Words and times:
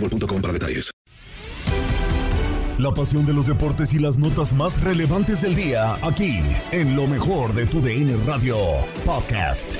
boostmobile.com 0.00 0.40
para 0.40 0.52
detalles. 0.52 0.90
La 2.78 2.94
pasión 2.94 3.26
de 3.26 3.34
los 3.34 3.46
deportes 3.46 3.92
y 3.92 3.98
las 3.98 4.16
notas 4.16 4.54
más 4.54 4.80
relevantes 4.80 5.42
del 5.42 5.54
día, 5.54 5.96
aquí, 6.02 6.40
en 6.72 6.96
lo 6.96 7.06
mejor 7.06 7.52
de 7.52 7.66
tu 7.66 7.82
DN 7.82 8.16
Radio 8.24 8.56
Podcast. 9.04 9.76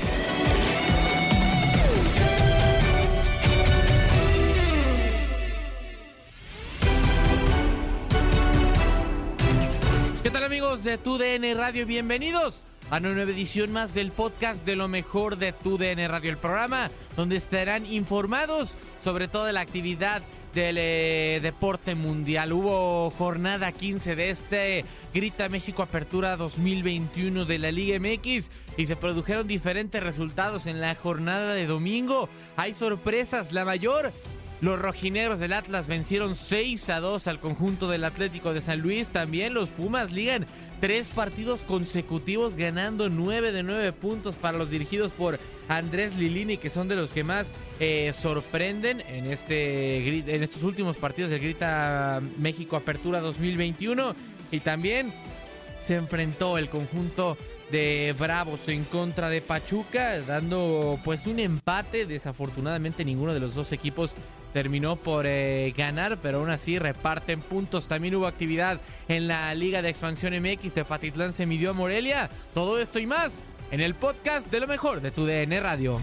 ¿Qué 10.21 10.29
tal 10.29 10.43
amigos 10.43 10.83
de 10.83 10.99
TUDN 10.99 11.57
Radio? 11.57 11.87
Bienvenidos 11.87 12.65
a 12.91 12.97
una 12.97 13.11
nueva 13.13 13.31
edición 13.31 13.71
más 13.71 13.93
del 13.93 14.11
podcast 14.11 14.65
de 14.65 14.75
lo 14.75 14.89
mejor 14.89 15.37
de 15.37 15.53
TUDN 15.53 16.09
Radio, 16.09 16.29
el 16.29 16.37
programa 16.37 16.91
donde 17.15 17.37
estarán 17.37 17.85
informados 17.85 18.75
sobre 18.99 19.29
toda 19.29 19.53
la 19.53 19.61
actividad 19.61 20.21
del 20.53 20.75
eh, 20.77 21.39
deporte 21.41 21.95
mundial. 21.95 22.51
Hubo 22.51 23.09
jornada 23.11 23.71
15 23.71 24.17
de 24.17 24.29
este 24.29 24.85
Grita 25.13 25.47
México 25.47 25.83
Apertura 25.83 26.35
2021 26.35 27.45
de 27.45 27.59
la 27.59 27.71
Liga 27.71 27.97
MX 27.97 28.51
y 28.75 28.85
se 28.85 28.97
produjeron 28.97 29.47
diferentes 29.47 30.03
resultados 30.03 30.65
en 30.67 30.81
la 30.81 30.93
jornada 30.95 31.53
de 31.53 31.67
domingo. 31.67 32.27
Hay 32.57 32.73
sorpresas, 32.73 33.53
la 33.53 33.63
mayor 33.63 34.11
los 34.61 34.79
rojinegros 34.79 35.39
del 35.39 35.53
Atlas 35.53 35.87
vencieron 35.87 36.35
6 36.35 36.89
a 36.91 36.99
2 36.99 37.25
al 37.25 37.39
conjunto 37.39 37.87
del 37.87 38.03
Atlético 38.03 38.53
de 38.53 38.61
San 38.61 38.79
Luis. 38.79 39.09
También 39.09 39.55
los 39.55 39.69
Pumas 39.69 40.11
ligan 40.11 40.45
tres 40.79 41.09
partidos 41.09 41.63
consecutivos 41.63 42.55
ganando 42.55 43.09
9 43.09 43.51
de 43.51 43.63
9 43.63 43.91
puntos 43.93 44.35
para 44.35 44.59
los 44.59 44.69
dirigidos 44.69 45.13
por 45.13 45.39
Andrés 45.67 46.15
Lilini, 46.15 46.57
que 46.57 46.69
son 46.69 46.87
de 46.87 46.95
los 46.95 47.09
que 47.09 47.23
más 47.23 47.53
eh, 47.79 48.11
sorprenden 48.13 49.01
en, 49.01 49.25
este, 49.25 50.19
en 50.35 50.43
estos 50.43 50.61
últimos 50.61 50.95
partidos 50.95 51.31
del 51.31 51.39
Grita 51.39 52.21
México 52.37 52.75
Apertura 52.75 53.19
2021. 53.19 54.15
Y 54.51 54.59
también 54.59 55.11
se 55.83 55.95
enfrentó 55.95 56.59
el 56.59 56.69
conjunto 56.69 57.35
de 57.71 58.13
Bravos 58.19 58.67
en 58.67 58.83
contra 58.83 59.29
de 59.29 59.41
Pachuca, 59.41 60.19
dando 60.19 60.99
pues 61.03 61.25
un 61.25 61.39
empate. 61.39 62.05
Desafortunadamente 62.05 63.03
ninguno 63.03 63.33
de 63.33 63.39
los 63.39 63.55
dos 63.55 63.71
equipos 63.71 64.13
terminó 64.53 64.95
por 64.95 65.25
eh, 65.27 65.73
ganar, 65.75 66.17
pero 66.21 66.39
aún 66.39 66.49
así 66.49 66.79
reparten 66.79 67.41
puntos. 67.41 67.87
También 67.87 68.15
hubo 68.15 68.27
actividad 68.27 68.79
en 69.07 69.27
la 69.27 69.53
Liga 69.53 69.81
de 69.81 69.89
Expansión 69.89 70.33
MX 70.33 70.73
de 70.73 70.85
Patitlán 70.85 71.33
se 71.33 71.45
midió 71.45 71.71
a 71.71 71.73
Morelia. 71.73 72.29
Todo 72.53 72.79
esto 72.79 72.99
y 72.99 73.07
más 73.07 73.33
en 73.71 73.79
el 73.79 73.95
podcast 73.95 74.51
de 74.51 74.59
lo 74.59 74.67
mejor 74.67 75.01
de 75.01 75.11
tu 75.11 75.25
DN 75.25 75.59
Radio. 75.59 75.99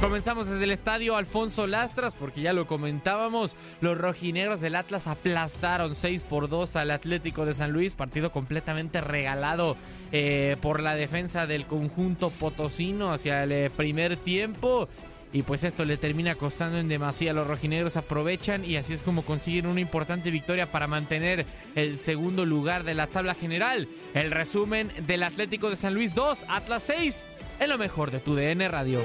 Comenzamos 0.00 0.46
desde 0.46 0.62
el 0.62 0.70
estadio 0.70 1.16
Alfonso 1.16 1.66
Lastras, 1.66 2.14
porque 2.14 2.40
ya 2.40 2.52
lo 2.52 2.68
comentábamos, 2.68 3.56
los 3.80 3.98
rojinegros 3.98 4.60
del 4.60 4.76
Atlas 4.76 5.08
aplastaron 5.08 5.96
6 5.96 6.22
por 6.22 6.48
2 6.48 6.76
al 6.76 6.92
Atlético 6.92 7.44
de 7.44 7.52
San 7.52 7.72
Luis, 7.72 7.96
partido 7.96 8.30
completamente 8.30 9.00
regalado 9.00 9.76
eh, 10.12 10.56
por 10.60 10.80
la 10.82 10.94
defensa 10.94 11.48
del 11.48 11.66
conjunto 11.66 12.30
potosino 12.30 13.12
hacia 13.12 13.42
el 13.42 13.50
eh, 13.50 13.70
primer 13.70 14.16
tiempo. 14.16 14.88
Y 15.32 15.42
pues 15.42 15.64
esto 15.64 15.84
le 15.84 15.98
termina 15.98 16.34
costando 16.36 16.78
en 16.78 16.88
demasía. 16.88 17.32
Los 17.32 17.46
rojinegros 17.46 17.96
aprovechan 17.96 18.64
y 18.64 18.76
así 18.76 18.94
es 18.94 19.02
como 19.02 19.22
consiguen 19.22 19.66
una 19.66 19.80
importante 19.80 20.30
victoria 20.30 20.70
para 20.70 20.86
mantener 20.86 21.44
el 21.74 21.98
segundo 21.98 22.46
lugar 22.46 22.84
de 22.84 22.94
la 22.94 23.08
tabla 23.08 23.34
general. 23.34 23.88
El 24.14 24.30
resumen 24.30 24.90
del 25.06 25.22
Atlético 25.22 25.68
de 25.68 25.76
San 25.76 25.94
Luis 25.94 26.14
2, 26.14 26.46
Atlas 26.48 26.82
6, 26.84 27.26
en 27.60 27.68
lo 27.68 27.76
mejor 27.76 28.10
de 28.10 28.20
tu 28.20 28.34
DN 28.34 28.68
Radio. 28.68 29.00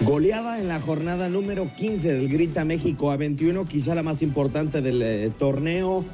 Goleada 0.00 0.58
en 0.58 0.68
la 0.68 0.80
jornada 0.80 1.28
número 1.28 1.70
15 1.76 2.14
del 2.14 2.28
Grita 2.28 2.64
México 2.64 3.10
a 3.10 3.16
21, 3.16 3.66
quizá 3.66 3.94
la 3.94 4.02
más 4.02 4.22
importante 4.22 4.80
del 4.80 5.02
eh, 5.02 5.30
torneo. 5.38 6.04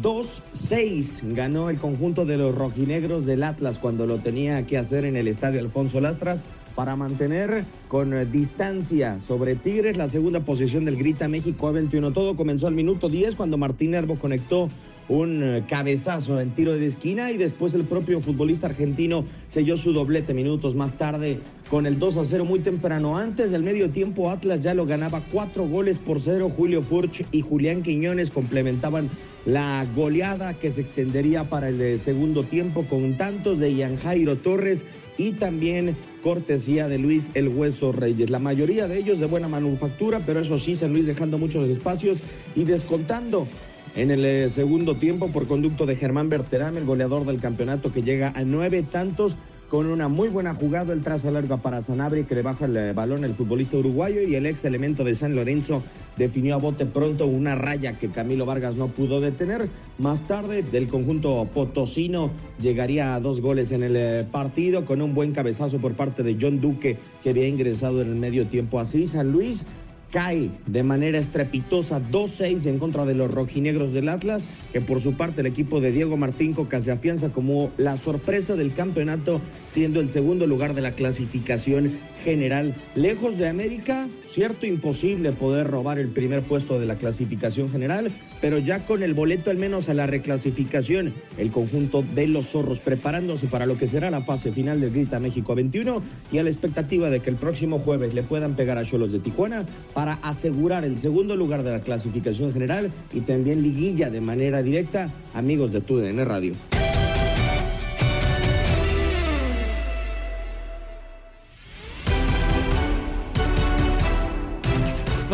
2-6 0.00 1.34
ganó 1.34 1.70
el 1.70 1.78
conjunto 1.78 2.26
de 2.26 2.36
los 2.36 2.54
rojinegros 2.54 3.24
del 3.24 3.44
Atlas 3.44 3.78
cuando 3.78 4.06
lo 4.06 4.18
tenía 4.18 4.66
que 4.66 4.78
hacer 4.78 5.04
en 5.04 5.16
el 5.16 5.28
estadio 5.28 5.60
Alfonso 5.60 6.00
Lastras 6.00 6.42
para 6.76 6.94
mantener 6.94 7.64
con 7.88 8.14
eh, 8.14 8.26
distancia 8.26 9.18
sobre 9.20 9.56
Tigres 9.56 9.96
la 9.96 10.08
segunda 10.08 10.40
posición 10.40 10.84
del 10.84 10.96
Grita 10.96 11.26
México 11.26 11.66
a 11.66 11.72
21. 11.72 12.12
Todo 12.12 12.36
comenzó 12.36 12.68
al 12.68 12.74
minuto 12.74 13.08
10 13.08 13.34
cuando 13.34 13.56
Martín 13.56 13.94
Herbo 13.94 14.16
conectó 14.16 14.68
un 15.08 15.42
eh, 15.42 15.64
cabezazo 15.68 16.38
en 16.40 16.50
tiro 16.50 16.74
de 16.74 16.86
esquina 16.86 17.30
y 17.32 17.38
después 17.38 17.72
el 17.74 17.84
propio 17.84 18.20
futbolista 18.20 18.66
argentino 18.66 19.24
selló 19.48 19.76
su 19.76 19.92
doblete 19.92 20.34
minutos 20.34 20.74
más 20.74 20.94
tarde 20.94 21.40
con 21.70 21.86
el 21.86 21.98
2 21.98 22.18
a 22.18 22.24
0 22.26 22.44
muy 22.44 22.58
temprano. 22.58 23.16
Antes 23.16 23.50
del 23.50 23.62
medio 23.62 23.90
tiempo 23.90 24.30
Atlas 24.30 24.60
ya 24.60 24.74
lo 24.74 24.84
ganaba 24.84 25.22
cuatro 25.32 25.66
goles 25.66 25.98
por 25.98 26.20
cero. 26.20 26.52
Julio 26.54 26.82
Furch 26.82 27.24
y 27.32 27.40
Julián 27.40 27.82
Quiñones 27.82 28.30
complementaban 28.30 29.08
la 29.46 29.86
goleada 29.94 30.54
que 30.54 30.72
se 30.72 30.80
extendería 30.80 31.44
para 31.44 31.68
el 31.68 31.80
eh, 31.80 31.98
segundo 31.98 32.42
tiempo 32.42 32.84
con 32.84 33.16
tantos 33.16 33.60
de 33.60 33.74
Ian 33.74 33.96
Jairo 33.96 34.36
Torres 34.36 34.84
y 35.16 35.32
también 35.32 35.96
cortesía 36.22 36.88
de 36.88 36.98
Luis 36.98 37.30
El 37.34 37.48
Hueso 37.48 37.92
Reyes. 37.92 38.28
La 38.28 38.40
mayoría 38.40 38.88
de 38.88 38.98
ellos 38.98 39.20
de 39.20 39.26
buena 39.26 39.46
manufactura, 39.46 40.20
pero 40.26 40.40
eso 40.40 40.58
sí, 40.58 40.74
San 40.74 40.92
Luis 40.92 41.06
dejando 41.06 41.38
muchos 41.38 41.68
espacios 41.70 42.18
y 42.56 42.64
descontando 42.64 43.46
en 43.94 44.10
el 44.10 44.24
eh, 44.24 44.48
segundo 44.48 44.96
tiempo 44.96 45.28
por 45.28 45.46
conducto 45.46 45.86
de 45.86 45.94
Germán 45.94 46.28
Berterame, 46.28 46.80
el 46.80 46.84
goleador 46.84 47.24
del 47.24 47.40
campeonato 47.40 47.92
que 47.92 48.02
llega 48.02 48.32
a 48.34 48.42
nueve 48.42 48.82
tantos 48.82 49.38
con 49.70 49.86
una 49.86 50.08
muy 50.08 50.28
buena 50.28 50.54
jugada, 50.54 50.92
el 50.92 51.02
trazo 51.02 51.30
larga 51.30 51.56
para 51.56 51.82
Sanabria 51.82 52.26
que 52.26 52.34
le 52.34 52.42
baja 52.42 52.66
el 52.66 52.76
eh, 52.76 52.92
balón 52.92 53.24
el 53.24 53.34
futbolista 53.34 53.76
uruguayo 53.76 54.22
y 54.22 54.34
el 54.34 54.46
ex 54.46 54.64
elemento 54.64 55.04
de 55.04 55.14
San 55.14 55.34
Lorenzo 55.34 55.82
definió 56.16 56.54
a 56.54 56.58
bote 56.58 56.86
pronto 56.86 57.26
una 57.26 57.54
raya 57.54 57.98
que 57.98 58.10
Camilo 58.10 58.46
Vargas 58.46 58.76
no 58.76 58.88
pudo 58.88 59.20
detener. 59.20 59.68
Más 59.98 60.26
tarde, 60.26 60.62
del 60.62 60.88
conjunto 60.88 61.48
potosino 61.52 62.30
llegaría 62.60 63.14
a 63.14 63.20
dos 63.20 63.40
goles 63.40 63.72
en 63.72 63.82
el 63.82 63.96
eh, 63.96 64.26
partido 64.30 64.84
con 64.84 65.02
un 65.02 65.14
buen 65.14 65.32
cabezazo 65.32 65.78
por 65.78 65.94
parte 65.94 66.22
de 66.22 66.36
John 66.40 66.60
Duque 66.60 66.96
que 67.22 67.30
había 67.30 67.48
ingresado 67.48 68.02
en 68.02 68.08
el 68.08 68.16
medio 68.16 68.46
tiempo 68.46 68.80
así. 68.80 69.06
San 69.06 69.32
Luis 69.32 69.66
cae 70.10 70.50
de 70.66 70.82
manera 70.82 71.18
estrepitosa 71.18 72.00
2-6 72.00 72.66
en 72.66 72.78
contra 72.78 73.04
de 73.04 73.14
los 73.14 73.30
rojinegros 73.30 73.92
del 73.92 74.08
Atlas, 74.08 74.46
que 74.72 74.80
por 74.80 75.00
su 75.00 75.14
parte 75.14 75.40
el 75.40 75.46
equipo 75.46 75.80
de 75.80 75.92
Diego 75.92 76.16
Martín 76.16 76.52
Coca 76.54 76.80
se 76.80 76.92
afianza 76.92 77.30
como 77.30 77.70
la 77.76 77.98
sorpresa 77.98 78.56
del 78.56 78.72
campeonato, 78.72 79.40
siendo 79.68 80.00
el 80.00 80.10
segundo 80.10 80.46
lugar 80.46 80.74
de 80.74 80.82
la 80.82 80.92
clasificación 80.92 81.92
general. 82.24 82.74
Lejos 82.94 83.38
de 83.38 83.48
América, 83.48 84.08
cierto, 84.28 84.66
imposible 84.66 85.32
poder 85.32 85.68
robar 85.68 85.98
el 85.98 86.08
primer 86.08 86.42
puesto 86.42 86.80
de 86.80 86.86
la 86.86 86.96
clasificación 86.96 87.70
general, 87.70 88.10
pero 88.46 88.60
ya 88.60 88.86
con 88.86 89.02
el 89.02 89.12
boleto 89.12 89.50
al 89.50 89.56
menos 89.56 89.88
a 89.88 89.94
la 89.94 90.06
reclasificación, 90.06 91.12
el 91.36 91.50
conjunto 91.50 92.04
de 92.14 92.28
los 92.28 92.46
zorros 92.46 92.78
preparándose 92.78 93.48
para 93.48 93.66
lo 93.66 93.76
que 93.76 93.88
será 93.88 94.08
la 94.08 94.20
fase 94.20 94.52
final 94.52 94.80
del 94.80 94.92
Grita 94.92 95.18
México 95.18 95.56
21 95.56 96.00
y 96.30 96.38
a 96.38 96.44
la 96.44 96.50
expectativa 96.50 97.10
de 97.10 97.18
que 97.18 97.30
el 97.30 97.34
próximo 97.34 97.80
jueves 97.80 98.14
le 98.14 98.22
puedan 98.22 98.54
pegar 98.54 98.78
a 98.78 98.84
Cholos 98.84 99.10
de 99.10 99.18
Tijuana 99.18 99.64
para 99.94 100.20
asegurar 100.22 100.84
el 100.84 100.96
segundo 100.96 101.34
lugar 101.34 101.64
de 101.64 101.72
la 101.72 101.80
clasificación 101.80 102.52
general 102.52 102.92
y 103.12 103.22
también 103.22 103.64
liguilla 103.64 104.10
de 104.10 104.20
manera 104.20 104.62
directa, 104.62 105.10
amigos 105.34 105.72
de 105.72 105.80
TUDN 105.80 106.24
Radio. 106.24 106.52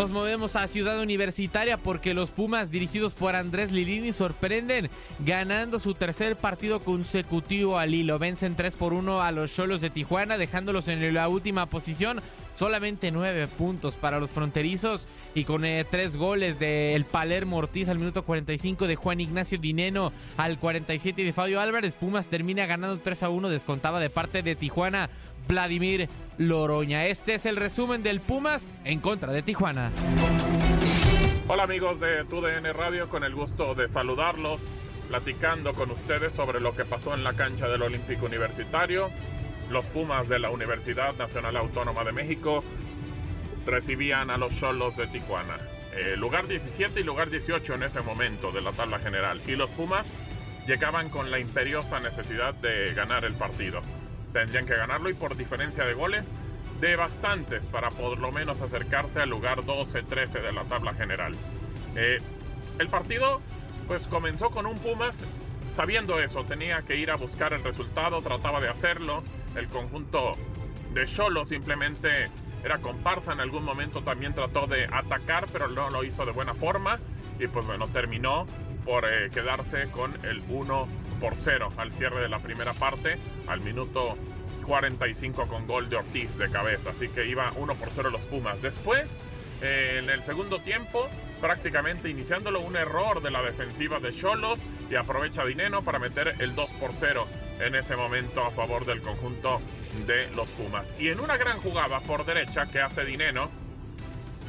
Nos 0.03 0.11
movemos 0.11 0.57
a 0.57 0.67
Ciudad 0.67 0.99
Universitaria 0.99 1.77
porque 1.77 2.13
los 2.13 2.29
Pumas 2.29 2.71
dirigidos 2.71 3.13
por 3.13 3.37
Andrés 3.37 3.71
Lilini 3.71 4.11
sorprenden 4.11 4.89
ganando 5.19 5.79
su 5.79 5.93
tercer 5.93 6.35
partido 6.35 6.81
consecutivo 6.81 7.77
al 7.77 7.93
hilo. 7.93 8.19
Vencen 8.19 8.57
3 8.57 8.75
por 8.75 8.91
1 8.91 9.21
a 9.21 9.31
los 9.31 9.55
Cholos 9.55 9.79
de 9.79 9.89
Tijuana 9.89 10.37
dejándolos 10.37 10.89
en 10.89 11.13
la 11.13 11.29
última 11.29 11.67
posición. 11.67 12.21
Solamente 12.55 13.11
9 13.11 13.47
puntos 13.47 13.95
para 13.95 14.19
los 14.19 14.29
fronterizos 14.29 15.07
y 15.33 15.43
con 15.43 15.61
3 15.61 15.85
eh, 15.93 16.17
goles 16.17 16.59
del 16.59 16.95
El 16.95 17.05
Palermo 17.05 17.57
Ortiz 17.57 17.89
al 17.89 17.97
minuto 17.97 18.23
45 18.23 18.87
de 18.87 18.95
Juan 18.95 19.19
Ignacio 19.19 19.57
Dineno 19.57 20.13
al 20.37 20.59
47 20.59 21.21
y 21.21 21.25
de 21.25 21.33
Fabio 21.33 21.59
Álvarez. 21.59 21.95
Pumas 21.95 22.27
termina 22.27 22.65
ganando 22.65 22.99
3 22.99 23.23
a 23.23 23.29
1 23.29 23.49
descontaba 23.49 23.99
de 23.99 24.09
parte 24.09 24.43
de 24.43 24.55
Tijuana 24.55 25.09
Vladimir 25.47 26.09
Loroña. 26.37 27.05
Este 27.05 27.33
es 27.35 27.45
el 27.45 27.55
resumen 27.55 28.03
del 28.03 28.21
Pumas 28.21 28.75
en 28.83 28.99
contra 28.99 29.33
de 29.33 29.41
Tijuana. 29.41 29.91
Hola 31.47 31.63
amigos 31.63 31.99
de 31.99 32.23
TUDN 32.25 32.73
Radio, 32.73 33.09
con 33.09 33.23
el 33.23 33.35
gusto 33.35 33.75
de 33.75 33.89
saludarlos, 33.89 34.61
platicando 35.09 35.73
con 35.73 35.91
ustedes 35.91 36.33
sobre 36.33 36.61
lo 36.61 36.75
que 36.75 36.85
pasó 36.85 37.13
en 37.13 37.23
la 37.23 37.33
cancha 37.33 37.67
del 37.67 37.81
Olímpico 37.81 38.25
Universitario. 38.25 39.09
Los 39.69 39.85
Pumas 39.85 40.27
de 40.29 40.39
la 40.39 40.49
Universidad 40.49 41.15
Nacional 41.15 41.55
Autónoma 41.55 42.03
de 42.03 42.11
México 42.11 42.63
recibían 43.65 44.29
a 44.29 44.37
los 44.37 44.55
Cholos 44.59 44.95
de 44.97 45.07
Tijuana. 45.07 45.57
Eh, 45.95 46.15
lugar 46.17 46.47
17 46.47 46.99
y 46.99 47.03
lugar 47.03 47.29
18 47.29 47.75
en 47.75 47.83
ese 47.83 48.01
momento 48.01 48.51
de 48.51 48.61
la 48.61 48.71
tabla 48.71 48.99
general. 48.99 49.41
Y 49.47 49.55
los 49.55 49.69
Pumas 49.71 50.07
llegaban 50.67 51.09
con 51.09 51.31
la 51.31 51.39
imperiosa 51.39 51.99
necesidad 51.99 52.53
de 52.53 52.93
ganar 52.93 53.25
el 53.25 53.33
partido 53.33 53.81
tendrían 54.33 54.65
que 54.65 54.75
ganarlo 54.75 55.09
y 55.09 55.13
por 55.13 55.37
diferencia 55.37 55.85
de 55.85 55.93
goles 55.93 56.31
de 56.81 56.95
bastantes 56.97 57.67
para 57.67 57.89
por 57.89 58.17
lo 58.17 58.31
menos 58.31 58.59
acercarse 58.59 59.21
al 59.21 59.29
lugar 59.29 59.59
12-13 59.59 60.41
de 60.41 60.51
la 60.51 60.63
tabla 60.63 60.93
general. 60.93 61.33
Eh, 61.95 62.19
el 62.79 62.89
partido 62.89 63.39
pues 63.87 64.07
comenzó 64.07 64.49
con 64.49 64.65
un 64.65 64.77
Pumas 64.79 65.25
sabiendo 65.69 66.19
eso, 66.19 66.43
tenía 66.43 66.81
que 66.81 66.97
ir 66.97 67.11
a 67.11 67.15
buscar 67.15 67.53
el 67.53 67.63
resultado, 67.63 68.21
trataba 68.21 68.59
de 68.59 68.69
hacerlo. 68.69 69.23
El 69.55 69.67
conjunto 69.67 70.31
de 70.93 71.05
Cholo 71.05 71.45
simplemente 71.45 72.29
era 72.63 72.79
comparsa, 72.79 73.33
en 73.33 73.39
algún 73.39 73.63
momento 73.63 74.03
también 74.03 74.33
trató 74.33 74.67
de 74.67 74.85
atacar, 74.85 75.45
pero 75.51 75.67
no 75.67 75.89
lo 75.89 76.03
hizo 76.03 76.25
de 76.25 76.31
buena 76.31 76.53
forma 76.53 76.99
y 77.39 77.47
pues 77.47 77.65
bueno, 77.65 77.87
terminó 77.87 78.45
por 78.85 79.05
eh, 79.05 79.29
quedarse 79.31 79.89
con 79.91 80.13
el 80.25 80.41
1 80.47 80.87
por 81.19 81.35
0 81.35 81.69
al 81.77 81.91
cierre 81.91 82.21
de 82.21 82.29
la 82.29 82.39
primera 82.39 82.73
parte, 82.73 83.17
al 83.47 83.61
minuto 83.61 84.17
45 84.65 85.47
con 85.47 85.67
gol 85.67 85.89
de 85.89 85.97
Ortiz 85.97 86.37
de 86.37 86.49
cabeza. 86.49 86.91
Así 86.91 87.07
que 87.09 87.25
iba 87.25 87.51
1 87.55 87.75
por 87.75 87.89
0 87.89 88.09
los 88.09 88.21
Pumas. 88.21 88.61
Después, 88.61 89.17
eh, 89.61 89.99
en 90.01 90.09
el 90.09 90.23
segundo 90.23 90.59
tiempo, 90.59 91.09
prácticamente 91.41 92.09
iniciándolo 92.09 92.61
un 92.61 92.75
error 92.75 93.21
de 93.21 93.31
la 93.31 93.41
defensiva 93.41 93.99
de 93.99 94.13
Cholos 94.13 94.59
y 94.89 94.95
aprovecha 94.95 95.45
Dineno 95.45 95.83
para 95.83 95.99
meter 95.99 96.35
el 96.39 96.55
2 96.55 96.69
por 96.79 96.91
0 96.97 97.27
en 97.59 97.75
ese 97.75 97.95
momento 97.95 98.43
a 98.43 98.51
favor 98.51 98.85
del 98.85 99.01
conjunto 99.01 99.61
de 100.05 100.29
los 100.31 100.47
Pumas. 100.49 100.95
Y 100.99 101.09
en 101.09 101.19
una 101.19 101.37
gran 101.37 101.59
jugada 101.59 101.99
por 102.01 102.25
derecha 102.25 102.65
que 102.65 102.81
hace 102.81 103.05
Dineno, 103.05 103.49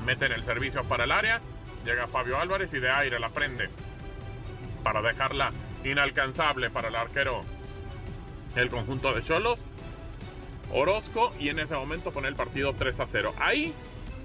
meten 0.05 0.33
el 0.33 0.43
servicio 0.43 0.85
para 0.85 1.05
el 1.05 1.13
área, 1.13 1.41
llega 1.85 2.07
Fabio 2.07 2.39
Álvarez 2.39 2.73
y 2.75 2.81
de 2.81 2.91
aire 2.91 3.19
la 3.19 3.29
prende 3.29 3.69
para 4.83 5.03
dejarla 5.03 5.53
inalcanzable 5.85 6.71
para 6.71 6.89
el 6.89 6.97
arquero 6.97 7.43
el 8.57 8.69
conjunto 8.69 9.13
de 9.13 9.23
Cholos. 9.23 9.59
Orozco 10.73 11.33
y 11.39 11.51
en 11.51 11.59
ese 11.59 11.75
momento 11.75 12.11
pone 12.11 12.29
el 12.29 12.35
partido 12.35 12.75
3 12.75 13.01
a 13.01 13.07
0. 13.07 13.35
Ahí 13.39 13.73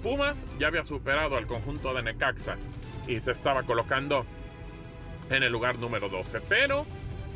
Pumas 0.02 0.46
ya 0.58 0.68
había 0.68 0.84
superado 0.84 1.36
al 1.36 1.46
conjunto 1.46 1.92
de 1.92 2.02
Necaxa 2.02 2.56
y 3.06 3.20
se 3.20 3.32
estaba 3.32 3.64
colocando 3.64 4.24
en 5.28 5.42
el 5.42 5.52
lugar 5.52 5.78
número 5.78 6.08
12. 6.08 6.40
Pero 6.48 6.86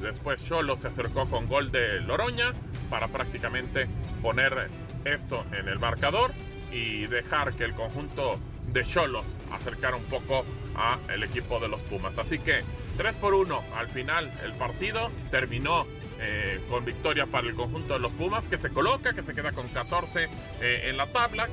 después 0.01 0.45
Cholos 0.45 0.81
se 0.81 0.89
acercó 0.89 1.27
con 1.27 1.47
gol 1.47 1.71
de 1.71 2.01
Loroña 2.01 2.53
para 2.91 3.09
prácticamente 3.09 3.89
poner 4.23 4.69
esto 5.05 5.45
en 5.53 5.69
el 5.69 5.79
marcador 5.79 6.33
y 6.73 7.07
dejar 7.07 7.55
que 7.55 7.65
el 7.65 7.75
conjunto 7.75 8.39
de 8.73 8.85
Cholos 8.85 9.25
acercara 9.53 9.97
un 9.97 10.05
poco 10.05 10.45
a 10.75 10.99
el 11.13 11.23
equipo 11.23 11.61
de 11.61 11.69
los 11.69 11.81
Pumas. 11.83 12.19
Así 12.19 12.39
que 12.39 12.63
3 12.97 13.17
por 13.19 13.35
1 13.35 13.63
al 13.77 13.89
final 13.89 14.33
el 14.45 14.53
partido 14.53 15.11
terminó 15.31 15.87
eh, 16.21 16.61
con 16.69 16.85
victoria 16.85 17.27
para 17.27 17.47
el 17.47 17.55
conjunto 17.55 17.95
de 17.95 18.01
los 18.01 18.13
Pumas 18.13 18.49
que 18.49 18.59
se 18.59 18.71
coloca, 18.71 19.13
que 19.13 19.23
se 19.23 19.35
queda 19.35 19.53
con 19.53 19.69
14 19.69 20.29
eh, 20.61 20.83
en 20.87 20.97
la 20.97 21.07
tabla, 21.07 21.49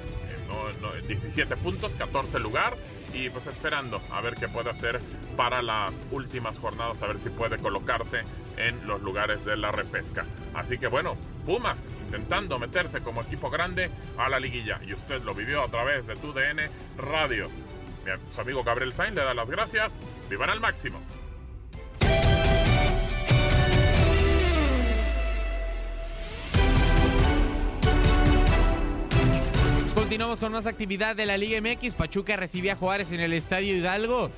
17 1.07 1.55
puntos, 1.57 1.93
14 1.95 2.39
lugar 2.39 2.75
y 3.13 3.29
pues 3.29 3.47
esperando 3.47 4.01
a 4.11 4.21
ver 4.21 4.35
qué 4.35 4.47
puede 4.47 4.69
hacer 4.69 4.99
para 5.35 5.61
las 5.61 6.05
últimas 6.11 6.57
jornadas, 6.57 7.01
a 7.01 7.07
ver 7.07 7.19
si 7.19 7.29
puede 7.29 7.57
colocarse 7.57 8.21
en 8.57 8.85
los 8.87 9.01
lugares 9.01 9.45
de 9.45 9.57
la 9.57 9.71
repesca. 9.71 10.25
Así 10.53 10.77
que 10.77 10.87
bueno, 10.87 11.15
Pumas 11.45 11.87
intentando 12.05 12.59
meterse 12.59 13.01
como 13.01 13.21
equipo 13.21 13.49
grande 13.49 13.89
a 14.17 14.29
la 14.29 14.39
liguilla 14.39 14.79
y 14.85 14.93
usted 14.93 15.23
lo 15.23 15.33
vivió 15.33 15.63
a 15.63 15.69
través 15.69 16.05
de 16.07 16.15
tu 16.15 16.33
DN 16.33 16.69
Radio. 16.97 17.49
Mi 18.05 18.11
amigo 18.41 18.63
Gabriel 18.63 18.93
Sainz 18.93 19.15
le 19.15 19.23
da 19.23 19.33
las 19.33 19.49
gracias. 19.49 19.99
Vivan 20.29 20.49
al 20.49 20.59
máximo. 20.59 20.99
Continuamos 30.21 30.39
con 30.39 30.51
más 30.51 30.67
actividad 30.67 31.15
de 31.15 31.25
la 31.25 31.35
Liga 31.35 31.59
MX. 31.59 31.95
Pachuca 31.95 32.35
recibía 32.35 32.73
a 32.73 32.75
Juárez 32.75 33.11
en 33.11 33.21
el 33.21 33.33
Estadio 33.33 33.75
Hidalgo 33.75 34.29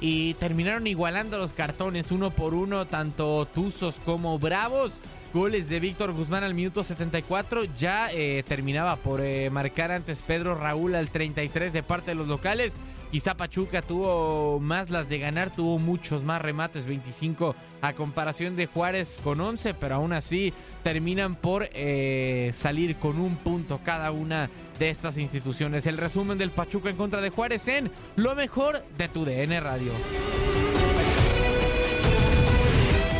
y 0.00 0.34
terminaron 0.34 0.86
igualando 0.86 1.36
los 1.36 1.52
cartones 1.52 2.12
uno 2.12 2.30
por 2.30 2.54
uno, 2.54 2.86
tanto 2.86 3.44
Tuzos 3.46 3.98
como 3.98 4.38
Bravos. 4.38 4.92
Goles 5.34 5.68
de 5.68 5.80
Víctor 5.80 6.12
Guzmán 6.12 6.44
al 6.44 6.54
minuto 6.54 6.84
74. 6.84 7.64
Ya 7.76 8.08
eh, 8.12 8.44
terminaba 8.46 8.94
por 8.94 9.20
eh, 9.20 9.50
marcar 9.50 9.90
antes 9.90 10.20
Pedro 10.24 10.54
Raúl 10.54 10.94
al 10.94 11.08
33 11.08 11.72
de 11.72 11.82
parte 11.82 12.12
de 12.12 12.14
los 12.14 12.28
locales. 12.28 12.76
Quizá 13.12 13.36
Pachuca 13.36 13.82
tuvo 13.82 14.58
más 14.58 14.88
las 14.88 15.10
de 15.10 15.18
ganar, 15.18 15.54
tuvo 15.54 15.78
muchos 15.78 16.22
más 16.24 16.40
remates, 16.40 16.86
25 16.86 17.54
a 17.82 17.92
comparación 17.92 18.56
de 18.56 18.64
Juárez 18.64 19.18
con 19.22 19.38
11, 19.38 19.74
pero 19.74 19.96
aún 19.96 20.14
así 20.14 20.54
terminan 20.82 21.36
por 21.36 21.68
eh, 21.74 22.50
salir 22.54 22.96
con 22.96 23.20
un 23.20 23.36
punto 23.36 23.80
cada 23.84 24.12
una 24.12 24.48
de 24.82 24.90
estas 24.90 25.16
instituciones. 25.16 25.86
El 25.86 25.96
resumen 25.96 26.38
del 26.38 26.50
Pachuca 26.50 26.90
en 26.90 26.96
contra 26.96 27.20
de 27.20 27.30
Juárez 27.30 27.68
en 27.68 27.88
lo 28.16 28.34
mejor 28.34 28.82
de 28.98 29.06
tu 29.06 29.24
DN 29.24 29.60
Radio. 29.60 29.92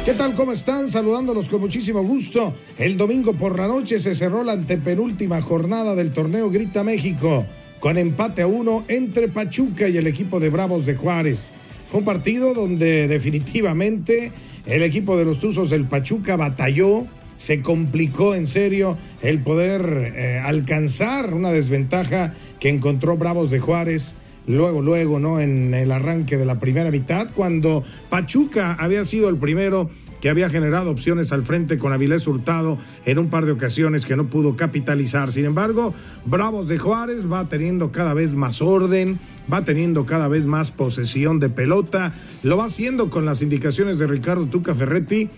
¿Qué 0.04 0.14
tal? 0.14 0.34
¿Cómo 0.34 0.50
están? 0.50 0.88
Saludándolos 0.88 1.48
con 1.48 1.60
muchísimo 1.60 2.02
gusto. 2.02 2.52
El 2.76 2.96
domingo 2.96 3.32
por 3.34 3.56
la 3.56 3.68
noche 3.68 4.00
se 4.00 4.16
cerró 4.16 4.42
la 4.42 4.54
antepenúltima 4.54 5.40
jornada 5.40 5.94
del 5.94 6.10
torneo 6.10 6.50
Grita 6.50 6.82
México 6.82 7.46
con 7.78 7.96
empate 7.96 8.42
a 8.42 8.48
uno 8.48 8.84
entre 8.88 9.28
Pachuca 9.28 9.88
y 9.88 9.96
el 9.98 10.08
equipo 10.08 10.40
de 10.40 10.50
Bravos 10.50 10.84
de 10.84 10.96
Juárez. 10.96 11.52
Un 11.92 12.04
partido 12.04 12.54
donde 12.54 13.06
definitivamente 13.06 14.32
el 14.66 14.82
equipo 14.82 15.16
de 15.16 15.24
los 15.24 15.38
Tuzos 15.38 15.70
del 15.70 15.84
Pachuca 15.84 16.34
batalló, 16.36 17.06
se 17.42 17.60
complicó 17.60 18.36
en 18.36 18.46
serio 18.46 18.96
el 19.20 19.40
poder 19.40 20.12
eh, 20.14 20.40
alcanzar 20.44 21.34
una 21.34 21.50
desventaja 21.50 22.34
que 22.60 22.68
encontró 22.68 23.16
Bravos 23.16 23.50
de 23.50 23.58
Juárez 23.58 24.14
luego, 24.46 24.80
luego, 24.80 25.18
¿no? 25.18 25.40
En 25.40 25.74
el 25.74 25.90
arranque 25.90 26.36
de 26.36 26.44
la 26.44 26.60
primera 26.60 26.92
mitad, 26.92 27.32
cuando 27.34 27.82
Pachuca 28.10 28.76
había 28.78 29.04
sido 29.04 29.28
el 29.28 29.38
primero 29.38 29.90
que 30.20 30.30
había 30.30 30.50
generado 30.50 30.92
opciones 30.92 31.32
al 31.32 31.42
frente 31.42 31.78
con 31.78 31.92
Avilés 31.92 32.28
Hurtado 32.28 32.78
en 33.06 33.18
un 33.18 33.28
par 33.28 33.44
de 33.44 33.50
ocasiones 33.50 34.06
que 34.06 34.14
no 34.14 34.30
pudo 34.30 34.54
capitalizar. 34.54 35.32
Sin 35.32 35.44
embargo, 35.44 35.94
Bravos 36.24 36.68
de 36.68 36.78
Juárez 36.78 37.26
va 37.26 37.48
teniendo 37.48 37.90
cada 37.90 38.14
vez 38.14 38.34
más 38.34 38.62
orden, 38.62 39.18
va 39.52 39.64
teniendo 39.64 40.06
cada 40.06 40.28
vez 40.28 40.46
más 40.46 40.70
posesión 40.70 41.40
de 41.40 41.48
pelota, 41.48 42.14
lo 42.44 42.56
va 42.56 42.66
haciendo 42.66 43.10
con 43.10 43.24
las 43.24 43.42
indicaciones 43.42 43.98
de 43.98 44.06
Ricardo 44.06 44.46
Tuca 44.46 44.76
Ferretti 44.76 45.28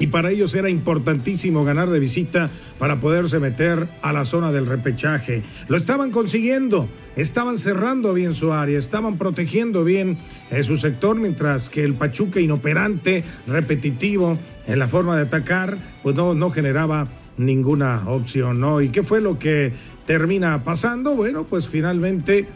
y 0.00 0.06
para 0.06 0.30
ellos 0.30 0.54
era 0.54 0.70
importantísimo 0.70 1.62
ganar 1.62 1.90
de 1.90 2.00
visita 2.00 2.50
para 2.78 3.00
poderse 3.00 3.38
meter 3.38 3.86
a 4.00 4.12
la 4.12 4.24
zona 4.24 4.50
del 4.50 4.66
repechaje. 4.66 5.42
Lo 5.68 5.76
estaban 5.76 6.10
consiguiendo, 6.10 6.88
estaban 7.16 7.58
cerrando 7.58 8.14
bien 8.14 8.34
su 8.34 8.52
área, 8.52 8.78
estaban 8.78 9.18
protegiendo 9.18 9.84
bien 9.84 10.16
eh, 10.50 10.62
su 10.62 10.78
sector, 10.78 11.16
mientras 11.16 11.68
que 11.68 11.84
el 11.84 11.94
Pachuca 11.94 12.40
inoperante, 12.40 13.22
repetitivo 13.46 14.38
en 14.66 14.78
la 14.78 14.88
forma 14.88 15.16
de 15.16 15.22
atacar, 15.22 15.76
pues 16.02 16.16
no, 16.16 16.34
no 16.34 16.50
generaba 16.50 17.06
ninguna 17.36 18.02
opción, 18.06 18.58
¿no? 18.58 18.80
¿Y 18.80 18.88
qué 18.88 19.02
fue 19.02 19.20
lo 19.20 19.38
que 19.38 19.72
termina 20.06 20.64
pasando? 20.64 21.14
Bueno, 21.14 21.44
pues 21.44 21.68
finalmente 21.68 22.46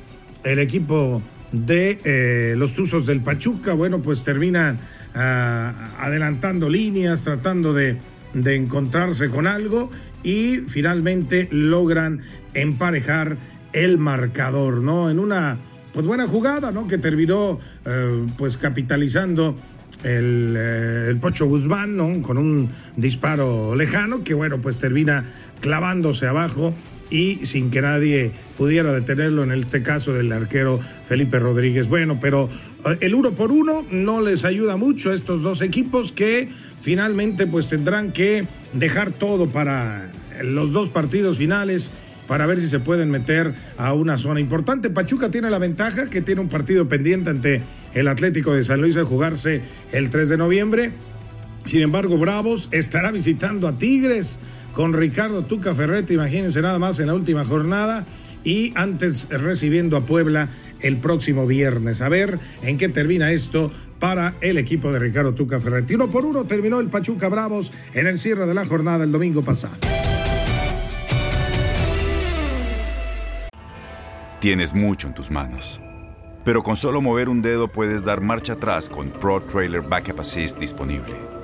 el 0.45 0.59
equipo 0.59 1.21
de 1.55 1.99
eh, 2.05 2.55
los 2.57 2.75
Tuzos 2.75 3.07
del 3.07 3.21
Pachuca, 3.21 3.73
bueno, 3.73 4.01
pues 4.01 4.25
terminan 4.25 4.79
adelantando 5.15 6.69
líneas, 6.69 7.23
tratando 7.23 7.73
de, 7.73 7.99
de 8.33 8.57
encontrarse 8.57 9.31
con 9.31 9.47
algo 9.47 9.89
y 10.25 10.63
finalmente 10.67 11.47
logran 11.53 12.23
emparejar 12.55 13.37
el 13.73 13.99
marcador, 13.99 14.79
¿no? 14.79 15.11
En 15.11 15.19
una 15.19 15.59
pues 15.93 16.07
buena 16.07 16.27
jugada, 16.27 16.73
¿no? 16.73 16.89
Que 16.89 16.99
terminó 16.99 17.61
eh, 17.85 18.27
pues 18.37 18.57
capitalizando 18.57 19.57
el, 20.03 20.55
eh, 20.57 21.07
el, 21.11 21.19
Pocho 21.19 21.47
Guzmán, 21.47 21.97
¿no? 21.97 22.21
Con 22.23 22.39
un 22.39 22.71
disparo 22.97 23.75
lejano 23.77 24.25
que 24.25 24.35
bueno, 24.35 24.61
pues 24.61 24.79
termina 24.79 25.25
clavándose 25.65 26.27
abajo 26.27 26.75
y 27.09 27.47
sin 27.47 27.71
que 27.71 27.81
nadie 27.81 28.33
pudiera 28.59 28.93
detenerlo, 28.93 29.45
en 29.45 29.53
este 29.53 29.83
caso 29.83 30.13
del 30.13 30.31
arquero 30.31 30.79
Felipe 31.09 31.39
Rodríguez. 31.39 31.89
Bueno, 31.89 32.19
pero 32.21 32.51
eh, 32.85 32.99
el 33.01 33.15
uno 33.15 33.31
por 33.31 33.51
uno 33.51 33.83
no 33.91 34.21
les 34.21 34.45
ayuda 34.45 34.77
mucho 34.77 35.11
a 35.11 35.15
estos 35.15 35.43
dos 35.43 35.63
equipos 35.63 36.13
que 36.13 36.51
finalmente 36.83 37.47
pues 37.47 37.71
tendrán 37.71 38.13
que 38.13 38.47
dejar 38.75 39.13
todo 39.13 39.49
para 39.49 40.11
los 40.43 40.73
dos 40.75 40.91
partidos 40.91 41.39
finales 41.39 41.93
para 42.27 42.45
ver 42.45 42.59
si 42.59 42.69
se 42.69 42.81
pueden 42.81 43.11
meter 43.11 43.55
a 43.79 43.95
una 43.95 44.19
zona 44.19 44.41
importante. 44.41 44.91
Pachuca 44.91 45.31
tiene 45.31 45.49
la 45.49 45.59
ventaja 45.59 46.11
que 46.11 46.21
tiene 46.21 46.43
un 46.43 46.51
partido 46.51 46.89
pendiente 46.89 47.31
ante 47.31 47.63
el 47.95 48.07
Atlético 48.07 48.53
de 48.53 48.65
San 48.65 48.83
Luis 48.83 48.97
de 48.97 49.03
jugarse 49.03 49.63
el 49.93 50.11
3 50.11 50.29
de 50.29 50.37
noviembre. 50.37 50.93
Sin 51.65 51.81
embargo, 51.81 52.19
Bravos 52.19 52.69
estará 52.71 53.11
visitando 53.11 53.67
a 53.67 53.79
Tigres 53.79 54.41
con 54.75 54.93
Ricardo 54.93 55.43
Tuca 55.43 55.75
Ferretti, 55.75 56.15
imagínense 56.15 56.61
nada 56.61 56.79
más 56.79 56.99
en 56.99 57.07
la 57.07 57.15
última 57.15 57.45
jornada 57.45 58.05
y 58.43 58.73
antes 58.75 59.29
recibiendo 59.31 59.97
a 59.97 60.03
Puebla 60.03 60.49
el 60.81 60.99
próximo 60.99 61.47
viernes. 61.47 62.03
A 62.03 62.09
ver 62.09 62.39
en 62.63 62.77
qué 62.77 62.89
termina 62.89 63.33
esto 63.33 63.73
para 63.99 64.35
el 64.41 64.59
equipo 64.59 64.93
de 64.93 64.99
Ricardo 64.99 65.33
Tuca 65.33 65.61
Ferretti. 65.61 65.95
Uno 65.95 66.11
por 66.11 66.25
uno 66.25 66.45
terminó 66.45 66.81
el 66.81 66.89
Pachuca 66.89 67.29
Bravos 67.29 67.73
en 67.95 68.07
el 68.07 68.19
cierre 68.19 68.47
de 68.47 68.55
la 68.55 68.67
jornada 68.67 69.05
el 69.05 69.13
domingo 69.13 69.43
pasado. 69.43 69.75
Tienes 74.41 74.75
mucho 74.75 75.07
en 75.07 75.15
tus 75.15 75.31
manos, 75.31 75.81
pero 76.45 76.63
con 76.63 76.77
solo 76.77 77.01
mover 77.01 77.31
un 77.31 77.41
dedo 77.41 77.69
puedes 77.69 78.05
dar 78.05 78.21
marcha 78.21 78.55
atrás 78.55 78.91
con 78.91 79.09
Pro 79.09 79.41
Trailer 79.41 79.81
Backup 79.81 80.21
Assist 80.21 80.59
disponible. 80.59 81.44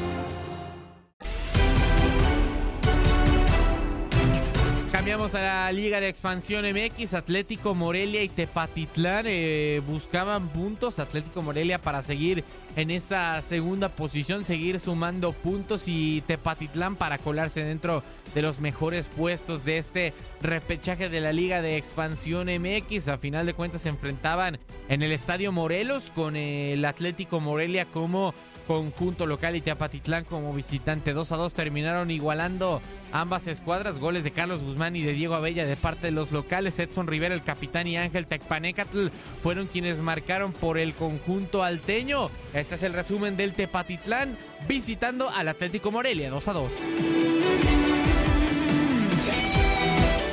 A 5.33 5.39
la 5.39 5.71
Liga 5.71 6.01
de 6.01 6.09
Expansión 6.09 6.65
MX. 6.65 7.13
Atlético 7.13 7.73
Morelia 7.73 8.21
y 8.21 8.27
Tepatitlán 8.27 9.25
eh, 9.27 9.81
buscaban 9.87 10.49
puntos. 10.49 10.99
Atlético 10.99 11.41
Morelia 11.41 11.79
para 11.79 12.01
seguir 12.01 12.43
en 12.75 12.91
esa 12.91 13.41
segunda 13.41 13.89
posición, 13.89 14.45
seguir 14.45 14.79
sumando 14.79 15.33
puntos 15.33 15.83
y 15.87 16.21
Tepatitlán 16.21 16.95
para 16.95 17.17
colarse 17.17 17.63
dentro 17.63 18.03
de 18.33 18.41
los 18.41 18.59
mejores 18.59 19.09
puestos 19.09 19.65
de 19.65 19.77
este 19.77 20.13
repechaje 20.41 21.09
de 21.09 21.19
la 21.19 21.33
Liga 21.33 21.61
de 21.61 21.77
Expansión 21.77 22.47
MX. 22.47 23.09
A 23.09 23.17
final 23.17 23.45
de 23.45 23.53
cuentas 23.53 23.81
se 23.81 23.89
enfrentaban 23.89 24.59
en 24.89 25.01
el 25.01 25.11
Estadio 25.11 25.51
Morelos 25.51 26.11
con 26.15 26.35
el 26.35 26.85
Atlético 26.85 27.39
Morelia 27.39 27.85
como 27.85 28.33
conjunto 28.67 29.25
local 29.25 29.55
y 29.55 29.61
Teapatitlán 29.61 30.23
como 30.23 30.53
visitante. 30.53 31.13
2 31.13 31.31
a 31.31 31.35
2 31.35 31.53
terminaron 31.53 32.09
igualando 32.09 32.81
ambas 33.11 33.47
escuadras. 33.47 33.99
Goles 33.99 34.23
de 34.23 34.31
Carlos 34.31 34.61
Guzmán 34.61 34.95
y 34.95 35.01
de 35.01 35.13
Diego 35.13 35.35
Abella 35.35 35.65
de 35.65 35.75
parte 35.75 36.07
de 36.07 36.11
los 36.11 36.31
locales. 36.31 36.79
Edson 36.79 37.07
Rivera, 37.07 37.35
el 37.35 37.43
capitán 37.43 37.87
y 37.87 37.97
Ángel 37.97 38.27
Tecpanecatl 38.27 39.07
fueron 39.41 39.67
quienes 39.67 39.99
marcaron 39.99 40.53
por 40.53 40.77
el 40.77 40.93
conjunto 40.93 41.63
alteño. 41.63 42.29
Este 42.61 42.75
es 42.75 42.83
el 42.83 42.93
resumen 42.93 43.35
del 43.35 43.55
Tepatitlán 43.55 44.37
visitando 44.67 45.27
al 45.31 45.47
Atlético 45.47 45.89
Morelia 45.89 46.29
2 46.29 46.47
a 46.47 46.53
2. 46.53 46.73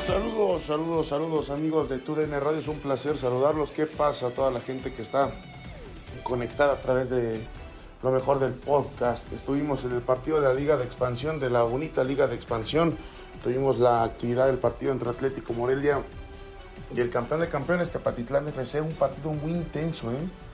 Saludos, 0.06 0.62
saludos, 0.62 1.08
saludos 1.08 1.48
amigos 1.48 1.88
de 1.88 1.96
TUDN 1.96 2.38
Radio. 2.38 2.58
Es 2.58 2.68
un 2.68 2.80
placer 2.80 3.16
saludarlos. 3.16 3.70
¿Qué 3.70 3.86
pasa 3.86 4.26
a 4.26 4.30
toda 4.30 4.50
la 4.50 4.60
gente 4.60 4.92
que 4.92 5.00
está 5.00 5.30
conectada 6.22 6.74
a 6.74 6.80
través 6.82 7.08
de 7.08 7.40
lo 8.02 8.10
mejor 8.10 8.40
del 8.40 8.52
podcast. 8.52 9.32
Estuvimos 9.32 9.82
en 9.84 9.92
el 9.92 10.02
partido 10.02 10.38
de 10.38 10.48
la 10.48 10.54
Liga 10.54 10.76
de 10.76 10.84
Expansión, 10.84 11.40
de 11.40 11.48
la 11.48 11.62
bonita 11.62 12.04
Liga 12.04 12.26
de 12.26 12.34
Expansión. 12.34 12.94
Tuvimos 13.42 13.78
la 13.78 14.02
actividad 14.02 14.48
del 14.48 14.58
partido 14.58 14.92
entre 14.92 15.08
Atlético 15.08 15.54
Morelia 15.54 16.02
y 16.94 17.00
el 17.00 17.08
campeón 17.08 17.40
de 17.40 17.48
campeones, 17.48 17.90
Tepatitlán 17.90 18.46
FC. 18.48 18.82
Un 18.82 18.92
partido 18.92 19.32
muy 19.32 19.52
intenso, 19.52 20.12
¿eh? 20.12 20.47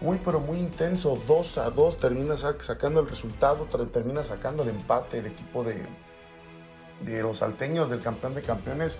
Muy, 0.00 0.18
pero 0.24 0.40
muy 0.40 0.58
intenso. 0.58 1.20
2 1.26 1.58
a 1.58 1.70
2 1.70 1.98
termina 1.98 2.36
sacando 2.36 3.00
el 3.00 3.08
resultado, 3.08 3.64
termina 3.92 4.24
sacando 4.24 4.62
el 4.62 4.70
empate 4.70 5.18
el 5.18 5.26
equipo 5.26 5.62
de, 5.62 5.84
de 7.04 7.22
los 7.22 7.38
salteños 7.38 7.90
del 7.90 8.00
campeón 8.00 8.34
de 8.34 8.42
campeones 8.42 8.96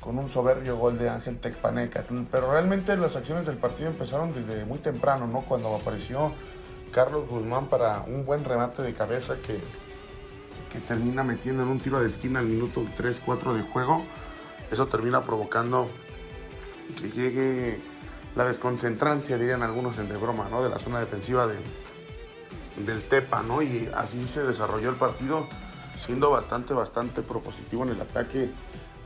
con 0.00 0.18
un 0.18 0.28
soberbio 0.28 0.76
gol 0.76 0.98
de 0.98 1.08
Ángel 1.08 1.38
Tecpaneca. 1.38 2.04
Pero 2.30 2.50
realmente 2.50 2.96
las 2.96 3.16
acciones 3.16 3.46
del 3.46 3.58
partido 3.58 3.90
empezaron 3.90 4.32
desde 4.34 4.64
muy 4.64 4.78
temprano, 4.78 5.26
¿no? 5.26 5.42
Cuando 5.42 5.74
apareció 5.74 6.32
Carlos 6.90 7.28
Guzmán 7.28 7.68
para 7.68 8.02
un 8.02 8.24
buen 8.24 8.44
remate 8.44 8.82
de 8.82 8.94
cabeza 8.94 9.36
que, 9.36 9.60
que 10.72 10.80
termina 10.80 11.22
metiendo 11.22 11.62
en 11.62 11.68
un 11.68 11.78
tiro 11.78 12.00
de 12.00 12.08
esquina 12.08 12.40
al 12.40 12.46
minuto 12.46 12.82
3-4 12.98 13.52
de 13.52 13.62
juego. 13.62 14.04
Eso 14.70 14.86
termina 14.86 15.20
provocando 15.22 15.88
que 17.00 17.10
llegue 17.10 17.80
la 18.36 18.44
desconcentrancia, 18.44 19.38
dirían 19.38 19.62
algunos 19.62 19.98
en 19.98 20.08
de 20.08 20.16
broma, 20.16 20.48
¿no? 20.50 20.62
de 20.62 20.68
la 20.68 20.78
zona 20.78 21.00
defensiva 21.00 21.46
de, 21.46 21.56
del 22.84 23.04
Tepa, 23.04 23.42
¿no? 23.42 23.62
Y 23.62 23.88
así 23.94 24.26
se 24.28 24.42
desarrolló 24.42 24.90
el 24.90 24.96
partido, 24.96 25.46
siendo 25.96 26.30
bastante, 26.30 26.74
bastante 26.74 27.22
propositivo 27.22 27.84
en 27.84 27.90
el 27.90 28.00
ataque 28.00 28.50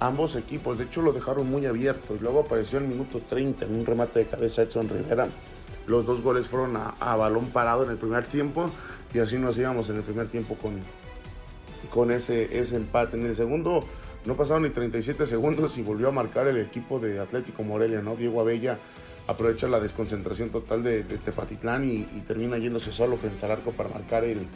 ambos 0.01 0.37
equipos. 0.37 0.79
De 0.79 0.85
hecho, 0.85 1.03
lo 1.03 1.13
dejaron 1.13 1.51
muy 1.51 1.67
abierto. 1.67 2.15
Y 2.15 2.19
luego 2.19 2.41
apareció 2.41 2.79
el 2.79 2.85
minuto 2.85 3.21
30 3.21 3.65
en 3.65 3.75
un 3.77 3.87
remate 3.87 4.21
de 4.21 4.27
cabeza 4.27 4.63
Edson 4.63 4.89
Rivera 4.89 5.29
los 5.87 6.07
dos 6.07 6.23
goles 6.23 6.49
fueron 6.49 6.77
a, 6.77 7.17
balón 7.17 7.51
parado 7.51 7.85
en 7.85 7.91
el 7.91 7.97
primer 7.97 8.25
tiempo 8.25 8.71
y 9.13 9.19
así 9.19 9.37
nos 9.39 9.59
íbamos 9.59 9.91
en 9.91 9.97
el 9.97 10.03
primer 10.03 10.29
tiempo 10.29 10.57
con, 10.57 10.81
con 11.91 12.11
ese, 12.11 12.59
ese 12.59 12.77
empate. 12.77 13.17
En 13.17 13.27
el 13.27 13.37
segundo 13.37 13.85
no 14.25 14.37
pasaron 14.37 14.63
ni 14.63 14.71
37 14.71 15.27
segundos 15.27 15.77
y 15.77 15.83
volvió 15.83 16.09
a 16.09 16.13
marcar 16.13 16.47
el 16.49 16.59
equipo 16.59 16.99
de 16.99 17.21
Atlético 17.21 17.63
Morelia, 17.63 18.01
¿no? 18.01 18.17
Diego 18.17 18.41
Abella 18.41 18.79
aprovecha 19.27 19.69
la 19.69 19.81
desconcentración 19.81 20.51
total 20.51 20.83
de, 20.83 21.05
Tepatitlán 21.05 21.85
y, 21.85 22.21
termina 22.27 22.59
yéndose 22.59 22.93
solo 22.93 23.17
frente 23.17 23.45
al 23.47 23.53
arco 23.53 23.73
para 23.73 23.89
marcar 23.89 24.25
el, 24.25 24.47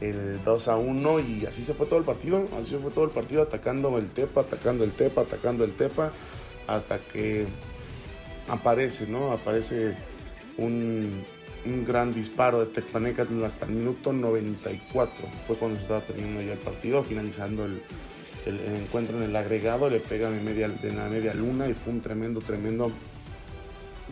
el 0.00 0.42
2 0.44 0.68
a 0.68 0.76
1 0.76 1.20
y 1.20 1.46
así 1.46 1.64
se 1.64 1.74
fue 1.74 1.86
todo 1.86 1.98
el 1.98 2.04
partido, 2.04 2.44
así 2.58 2.70
se 2.70 2.78
fue 2.78 2.90
todo 2.90 3.04
el 3.04 3.10
partido 3.10 3.42
atacando 3.42 3.96
el 3.98 4.08
Tepa, 4.08 4.42
atacando 4.42 4.84
el 4.84 4.92
Tepa, 4.92 5.22
atacando 5.22 5.64
el 5.64 5.74
Tepa 5.74 6.12
hasta 6.66 6.98
que 6.98 7.46
aparece, 8.48 9.06
¿no? 9.06 9.32
Aparece 9.32 9.94
un, 10.56 11.24
un 11.64 11.84
gran 11.84 12.14
disparo 12.14 12.60
de 12.60 12.66
Tecpanecatl 12.66 13.42
hasta 13.44 13.66
el 13.66 13.72
minuto 13.72 14.12
94. 14.12 15.26
Fue 15.46 15.56
cuando 15.56 15.76
se 15.76 15.82
estaba 15.82 16.00
terminando 16.00 16.42
ya 16.42 16.52
el 16.52 16.58
partido, 16.58 17.02
finalizando 17.02 17.64
el, 17.64 17.82
el, 18.46 18.60
encuentro 18.76 19.16
en 19.18 19.24
el 19.24 19.36
agregado, 19.36 19.88
le 19.90 20.00
pega 20.00 20.30
de, 20.30 20.40
media, 20.40 20.68
de 20.68 20.92
la 20.92 21.08
media 21.08 21.34
luna 21.34 21.68
y 21.68 21.74
fue 21.74 21.92
un 21.92 22.00
tremendo, 22.00 22.40
tremendo 22.40 22.90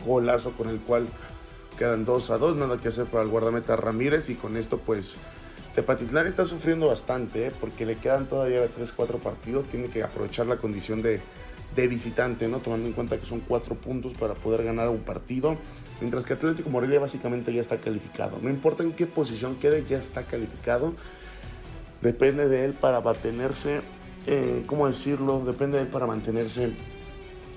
golazo 0.04 0.52
con 0.52 0.68
el 0.68 0.78
cual 0.80 1.08
quedan 1.78 2.04
2 2.04 2.30
a 2.30 2.38
2, 2.38 2.56
nada 2.56 2.78
que 2.78 2.88
hacer 2.88 3.06
para 3.06 3.22
el 3.22 3.28
guardameta 3.28 3.76
Ramírez 3.76 4.30
y 4.30 4.34
con 4.34 4.56
esto 4.56 4.78
pues 4.78 5.16
Tepatitlán 5.74 6.26
está 6.26 6.44
sufriendo 6.44 6.86
bastante 6.86 7.48
¿eh? 7.48 7.52
porque 7.60 7.84
le 7.84 7.96
quedan 7.96 8.26
todavía 8.26 8.66
3, 8.66 8.92
4 8.92 9.18
partidos, 9.18 9.66
tiene 9.66 9.88
que 9.88 10.02
aprovechar 10.02 10.46
la 10.46 10.56
condición 10.56 11.02
de, 11.02 11.20
de 11.74 11.88
visitante, 11.88 12.48
¿no? 12.48 12.58
tomando 12.58 12.86
en 12.86 12.94
cuenta 12.94 13.18
que 13.18 13.26
son 13.26 13.40
4 13.40 13.74
puntos 13.74 14.14
para 14.14 14.34
poder 14.34 14.64
ganar 14.64 14.88
un 14.88 15.00
partido, 15.00 15.56
mientras 16.00 16.24
que 16.24 16.32
Atlético 16.32 16.70
Morelia 16.70 16.98
básicamente 16.98 17.52
ya 17.52 17.60
está 17.60 17.78
calificado, 17.78 18.38
no 18.40 18.48
importa 18.48 18.82
en 18.82 18.92
qué 18.92 19.06
posición 19.06 19.56
quede, 19.56 19.84
ya 19.84 19.98
está 19.98 20.22
calificado, 20.22 20.94
depende 22.00 22.48
de 22.48 22.64
él 22.64 22.72
para 22.72 23.02
mantenerse, 23.02 23.82
eh, 24.26 24.64
¿cómo 24.66 24.86
decirlo? 24.86 25.44
Depende 25.44 25.76
de 25.76 25.84
él 25.84 25.88
para 25.88 26.06
mantenerse 26.06 26.72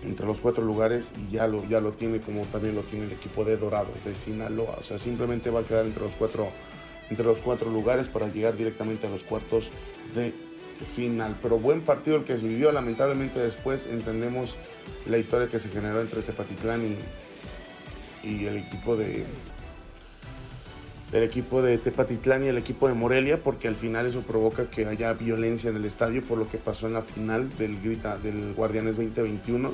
entre 0.04 0.26
los 0.26 0.42
cuatro 0.42 0.64
lugares 0.64 1.12
y 1.18 1.32
ya 1.32 1.48
lo, 1.48 1.66
ya 1.68 1.82
lo 1.82 1.92
tiene 1.92 2.22
como 2.22 2.44
también 2.46 2.76
lo 2.76 2.82
tiene 2.82 3.06
el 3.06 3.12
equipo 3.12 3.44
de 3.44 3.58
Dorados 3.58 4.04
de 4.06 4.16
Sinaloa. 4.16 4.78
O 4.80 4.84
sea, 4.84 4.98
simplemente 4.98 5.50
va 5.50 5.62
a 5.62 5.64
quedar 5.64 5.86
entre 5.86 6.04
los 6.04 6.16
cuatro, 6.16 6.50
entre 7.10 7.26
los 7.26 7.42
cuatro 7.42 7.70
lugares 7.70 8.08
para 8.08 8.28
llegar 8.28 8.56
directamente 8.56 9.08
a 9.08 9.10
los 9.10 9.24
cuartos 9.24 9.72
de 10.16 10.34
final. 10.86 11.38
Pero 11.42 11.60
buen 11.60 11.82
partido 11.82 12.18
el 12.18 12.24
que 12.24 12.38
se 12.38 12.48
vivió. 12.48 12.72
Lamentablemente 12.72 13.40
después 13.40 13.86
entendemos 13.86 14.58
la 15.06 15.18
historia 15.18 15.48
que 15.48 15.60
se 15.60 15.70
generó 15.70 16.02
entre 16.02 16.22
Tepatitlán 16.22 16.98
y, 18.24 18.28
y 18.28 18.46
el 18.46 18.58
equipo 18.58 18.96
de 18.96 19.26
el 21.12 21.24
equipo 21.24 21.62
de 21.62 21.78
Tepatitlán 21.78 22.44
y 22.46 22.48
el 22.48 22.58
equipo 22.58 22.88
de 22.88 22.94
Morelia, 22.94 23.42
porque 23.44 23.68
al 23.68 23.76
final 23.76 24.06
eso 24.06 24.22
provoca 24.22 24.70
que 24.70 24.86
haya 24.86 25.14
violencia 25.14 25.70
en 25.70 25.76
el 25.78 25.86
estadio 25.86 26.24
por 26.24 26.38
lo 26.38 26.48
que 26.50 26.58
pasó 26.58 26.88
en 26.88 26.94
la 26.94 27.02
final 27.02 27.50
del 27.58 27.82
Grita 27.82 28.18
del 28.18 28.54
Guardianes 28.54 28.96
2021. 28.98 29.74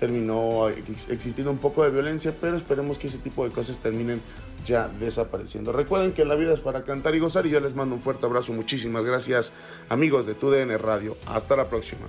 Terminó 0.00 0.68
ex- 0.68 1.08
existiendo 1.08 1.50
un 1.50 1.58
poco 1.58 1.82
de 1.82 1.90
violencia, 1.90 2.34
pero 2.38 2.56
esperemos 2.56 2.98
que 2.98 3.06
ese 3.06 3.16
tipo 3.18 3.44
de 3.44 3.50
cosas 3.50 3.78
terminen 3.78 4.20
ya 4.66 4.88
desapareciendo. 4.88 5.72
Recuerden 5.72 6.12
que 6.12 6.24
la 6.24 6.34
vida 6.34 6.52
es 6.52 6.60
para 6.60 6.82
cantar 6.84 7.14
y 7.14 7.20
gozar 7.20 7.46
y 7.46 7.50
yo 7.50 7.60
les 7.60 7.74
mando 7.74 7.94
un 7.94 8.02
fuerte 8.02 8.26
abrazo. 8.26 8.52
Muchísimas 8.52 9.04
gracias 9.04 9.52
amigos 9.88 10.26
de 10.26 10.34
TUDN 10.34 10.76
Radio. 10.78 11.16
Hasta 11.26 11.56
la 11.56 11.68
próxima. 11.68 12.08